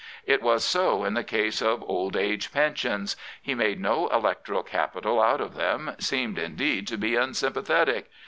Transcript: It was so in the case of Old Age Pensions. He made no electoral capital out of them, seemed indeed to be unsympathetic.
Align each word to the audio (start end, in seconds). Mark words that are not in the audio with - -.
It 0.25 0.41
was 0.41 0.63
so 0.65 1.03
in 1.03 1.13
the 1.13 1.23
case 1.23 1.61
of 1.61 1.83
Old 1.83 2.17
Age 2.17 2.51
Pensions. 2.51 3.15
He 3.39 3.53
made 3.53 3.79
no 3.79 4.07
electoral 4.07 4.63
capital 4.63 5.21
out 5.21 5.41
of 5.41 5.53
them, 5.53 5.93
seemed 5.99 6.39
indeed 6.39 6.87
to 6.87 6.97
be 6.97 7.15
unsympathetic. 7.15 8.09